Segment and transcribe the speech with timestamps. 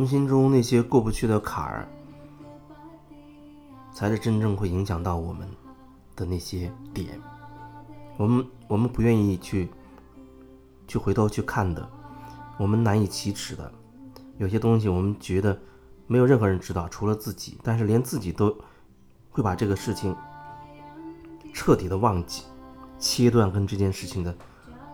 [0.00, 1.86] 们心中那些过不去的坎儿，
[3.92, 5.46] 才是真正会影响到我们
[6.16, 7.20] 的那些点。
[8.16, 9.68] 我们我们不愿意去
[10.88, 11.86] 去回头去看的，
[12.56, 13.70] 我们难以启齿的，
[14.38, 15.60] 有些东西我们觉得
[16.06, 18.56] 没有任何人知道，除了自己，但是连自己都
[19.28, 20.16] 会把这个事情
[21.52, 22.44] 彻底的忘记，
[22.98, 24.34] 切断跟这件事情的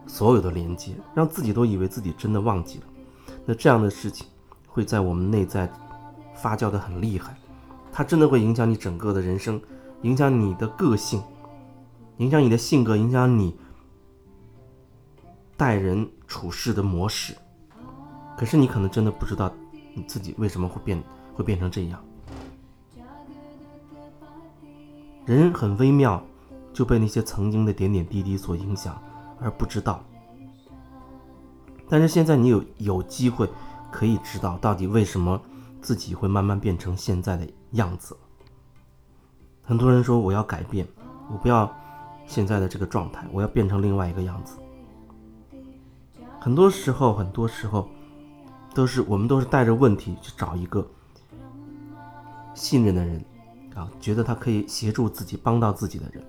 [0.05, 2.87] 所有的连接，让自己都以为自己真的忘记了。
[3.45, 4.27] 那这样的事情
[4.77, 5.67] 会在我们内在
[6.35, 7.35] 发酵的很厉害，
[7.91, 9.59] 它真的会影响你整个的人生，
[10.03, 11.23] 影响你的个性，
[12.19, 13.57] 影响你的性格，影响你
[15.57, 17.35] 待人处事的模式。
[18.37, 19.51] 可是你可能真的不知道
[19.95, 21.03] 你自己为什么会变
[21.33, 21.99] 会变成这样。
[25.25, 26.23] 人很微妙，
[26.75, 29.01] 就被那些曾经的点点滴滴所影响
[29.41, 30.05] 而不知道。
[31.89, 33.49] 但是现在你有有机会
[33.97, 35.41] 可以知道到底为什么
[35.81, 38.15] 自己会慢慢变成现在的样子。
[39.63, 40.87] 很多人说我要改变，
[41.33, 41.75] 我不要
[42.27, 44.59] 现在的这个状态，我要变成另外一个样子。
[46.39, 47.89] 很多时候，很多时候
[48.75, 50.87] 都是我们都是带着问题去找一个
[52.53, 53.25] 信任的人
[53.75, 56.23] 啊，觉得他可以协助自己、帮到自己的人。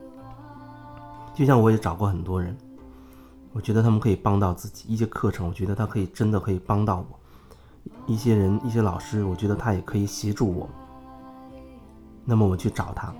[1.36, 2.58] 就像我也找过很多人。
[3.52, 7.20] 我觉得他们可以帮到自己一些课程，我觉得他可以真的可以帮到我。
[8.06, 10.68] 一些人、一些老师，我觉得他也可以协助我。
[12.26, 13.14] 那么我去找他，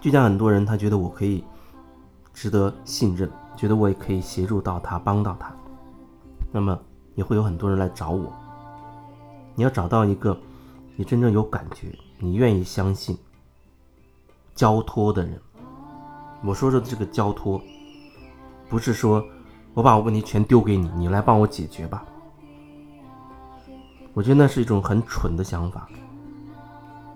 [0.00, 1.42] 就像很多人，他觉得我可以
[2.34, 5.52] 值得信任，觉得我也可以协助到他、帮到他。
[6.52, 6.78] 那么
[7.14, 8.32] 也会有很多人来找我。
[9.54, 10.38] 你要找到一个
[10.96, 13.16] 你真正有感觉、你愿意相信、
[14.54, 15.40] 交托的人。
[16.44, 17.60] 我说说这个交托。
[18.68, 19.24] 不是说，
[19.72, 22.04] 我把我问题全丢给你，你来帮我解决吧。
[24.18, 25.88] 我觉得那是一种很蠢的想法。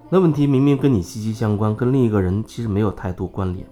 [0.09, 3.67] 那问题明明跟你息息相关，跟另一个人其实没有太多关联。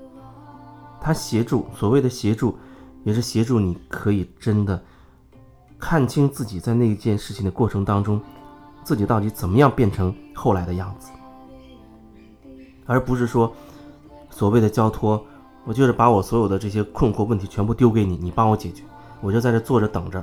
[1.00, 2.58] 他协助，所谓的协助，
[3.04, 4.82] 也是协助你可以真的
[5.78, 8.20] 看清自己在那件事情的过程当中，
[8.82, 11.12] 自己到底怎么样变成后来的样子，
[12.84, 13.54] 而不是说
[14.28, 15.24] 所谓的交托。
[15.64, 18.82] 我就是把我所有的这些困惑问题全部丢给你，你帮我解决，
[19.20, 20.20] 我就在这坐着等着。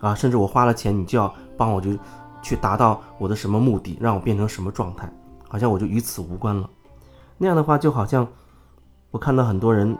[0.00, 1.90] 啊，甚至我花了钱，你就要帮我，就
[2.42, 5.10] 去达到我的什么目的，让我变成什么状态，
[5.46, 6.68] 好像我就与此无关了。
[7.36, 8.26] 那样的话，就好像
[9.10, 9.96] 我看到很多人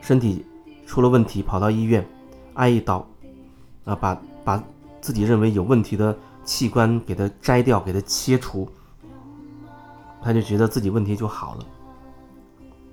[0.00, 0.44] 身体
[0.86, 2.06] 出了问题，跑到医院
[2.54, 3.06] 挨一刀，
[3.84, 4.62] 啊，把把
[5.00, 8.68] 自己认为有问题的器官给它摘掉，给它切除，
[10.22, 11.64] 他就觉得自己问题就好了。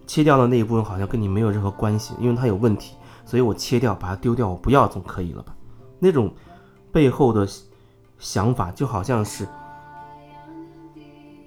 [0.05, 2.95] 切掉的那一部分好像跟你没有任何关系，因为它有问题，
[3.25, 5.55] 所以我切掉，把它丢掉，我不要总可以了吧？
[6.03, 6.29] 那种
[6.91, 7.47] 背后的
[8.19, 9.47] 想法就好像是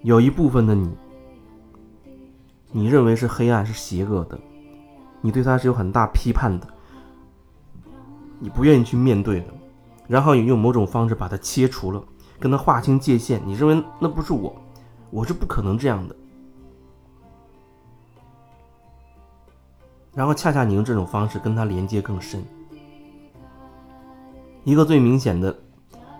[0.02, 0.96] 有一部分的你，
[2.72, 4.40] 你认为是黑暗、是邪恶的，
[5.20, 6.66] 你对他是有很大批判的，
[8.38, 9.48] 你不愿意去面对的，
[10.08, 12.02] 然后你用某种方式把它切除了，
[12.40, 14.56] 跟他划清界限，你认为那不是我，
[15.10, 16.16] 我是不可能这样的。
[20.14, 22.42] 然后恰恰你用这种方式跟他连接更深。
[24.66, 25.56] 一个最明显的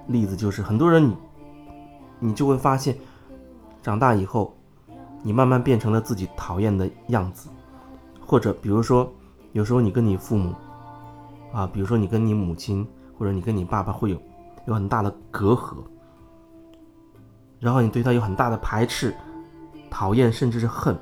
[0.07, 1.17] 例子就是，很多人你
[2.21, 2.97] 你就会发现，
[3.83, 4.57] 长大以后，
[5.21, 7.49] 你慢慢变成了自己讨厌的样子，
[8.25, 9.13] 或者比如说，
[9.51, 10.55] 有时候你跟你父母
[11.53, 12.87] 啊，比如说你跟你母亲
[13.19, 14.23] 或者你跟你爸爸会有
[14.69, 15.79] 有很大的隔阂，
[17.59, 19.13] 然后你对他有很大的排斥、
[19.91, 20.97] 讨厌，甚至是恨。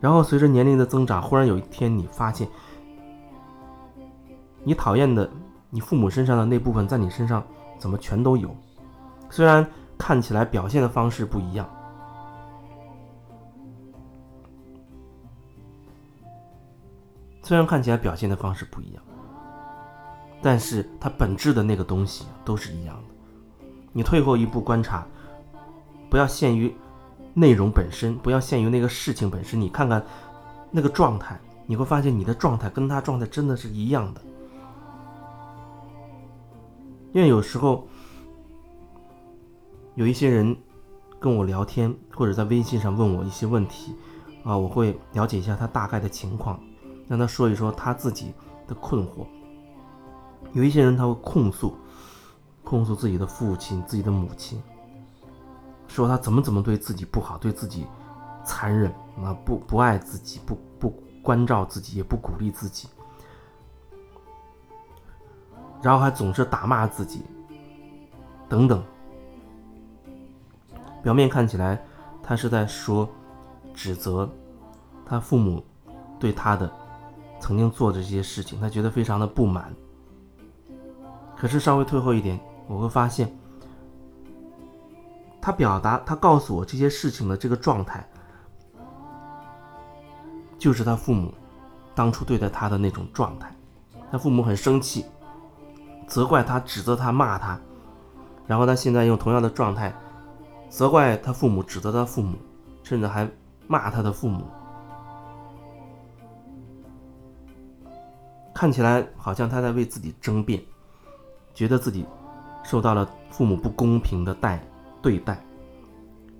[0.00, 2.46] 然后随着年龄的增长，忽然有一天你发现，
[4.62, 5.28] 你讨厌的
[5.74, 7.44] 你父母身上的那部分，在你身上
[7.80, 8.54] 怎么全都有？
[9.28, 9.66] 虽然
[9.98, 11.68] 看起来表现的方式不一样，
[17.42, 19.02] 虽然看起来表现的方式不一样，
[20.40, 23.66] 但是它本质的那个东西都是一样的。
[23.92, 25.04] 你退后一步观察，
[26.08, 26.72] 不要限于。
[27.36, 30.00] 内容本身不要限于那个事情本身，你看看
[30.70, 31.36] 那个状态，
[31.66, 34.20] 你会发现你的状态跟他状态真的是一样的。
[37.14, 37.86] 因为有时候
[39.94, 40.54] 有一些人
[41.20, 43.94] 跟我聊天，或者在微信上问我一些问题，
[44.42, 46.60] 啊，我会了解一下他大概的情况，
[47.06, 48.34] 让他说一说他自己
[48.66, 49.24] 的困惑。
[50.54, 51.76] 有一些人他会控诉，
[52.64, 54.60] 控诉自己的父亲、自己的母亲。
[55.86, 57.86] 说他怎么怎么对自己不好，对自己
[58.44, 60.90] 残忍啊，不不爱自己，不不
[61.22, 62.88] 关照自己，也不鼓励自己。
[65.84, 67.20] 然后还总是打骂自己，
[68.48, 68.82] 等等。
[71.02, 71.78] 表面看起来，
[72.22, 73.06] 他是在说
[73.74, 74.26] 指责
[75.04, 75.62] 他父母
[76.18, 76.72] 对他的
[77.38, 79.70] 曾经做的这些事情，他觉得非常的不满。
[81.36, 83.30] 可是稍微退后一点，我会发现，
[85.42, 88.08] 他表达他告诉我这些事情的这个状态，
[90.58, 91.30] 就是他父母
[91.94, 93.54] 当初对待他的那种状态。
[94.10, 95.04] 他父母很生气，
[96.06, 97.58] 责怪他，指责他，骂他，
[98.46, 99.94] 然后他现在用同样的状态。
[100.68, 102.36] 责怪他父母，指责他父母，
[102.82, 103.28] 甚至还
[103.68, 104.44] 骂他的父母，
[108.52, 110.60] 看起来好像他在为自己争辩，
[111.54, 112.04] 觉得自己
[112.64, 114.60] 受到了父母不公平的待
[115.00, 115.40] 对待，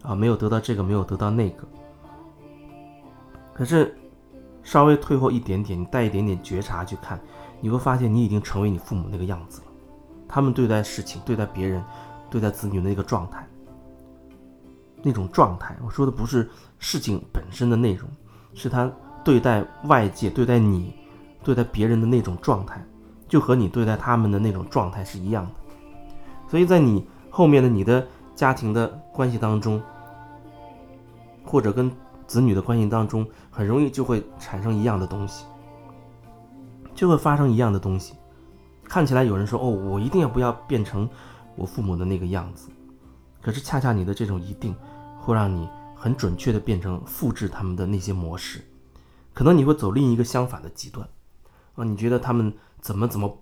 [0.03, 1.65] 啊，没有得到这个，没有得到那个。
[3.53, 3.97] 可是
[4.65, 7.21] 稍微退后一点点，你带一点点觉察去看，
[7.65, 9.67] 你会发现你已经成为你父母那个样子了。
[10.29, 11.83] 他们对待事情、对待别人、
[12.29, 13.49] 对待子女的那个状态。
[15.03, 16.47] 那种状态，我说的不是
[16.79, 18.07] 事情本身的内容，
[18.53, 18.93] 是他
[19.25, 20.95] 对待外界、对待你、
[21.43, 22.85] 对待别人的那种状态，
[23.27, 25.53] 就和你对待他们的那种状态是一样的。
[26.47, 29.83] 所以在你后面的你的家庭的关系当中，
[31.43, 31.91] 或者跟
[32.27, 35.47] 子女的关系当中，很容易就会产生一样的东西，
[36.95, 38.15] 就会发生一样的东西。
[38.85, 41.09] 看起来有人说：“哦，我一定要不要变成
[41.57, 42.71] 我父母的那个样子。”
[43.43, 44.75] 可是恰恰你的这种一定。
[45.25, 48.63] 会让你很准确的变成复制他们的那些模式，
[49.33, 51.09] 可能你会走另一个相反的极端，
[51.77, 52.53] 啊，你觉得他们
[52.83, 53.39] 怎么怎么，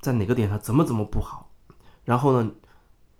[0.00, 1.52] 在哪个点上怎么怎么不好，
[2.04, 2.50] 然后呢，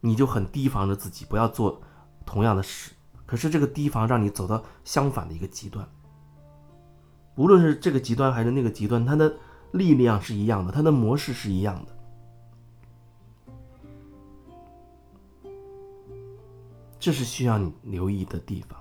[0.00, 1.80] 你就很提防着自己不要做
[2.26, 2.90] 同样的事。
[3.26, 5.88] 可是这个提防让你走到相反的一个极端，
[7.36, 9.32] 无论是这个极端还是那个极端，它的
[9.72, 11.92] 力量是一样的，它的模式是一样的。
[16.98, 18.78] 这是需要你留意的地方，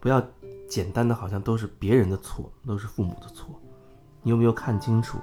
[0.00, 0.20] 不要
[0.68, 3.54] 简单的好像都是别人的错，都是父母的错。
[4.22, 5.18] 你有没有看清楚？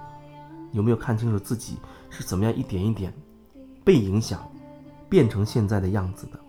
[0.72, 1.78] 有没有看清楚自己
[2.10, 3.14] 是怎么样一点一点
[3.84, 4.50] 被影响，
[5.10, 6.40] 变成现在的样子的？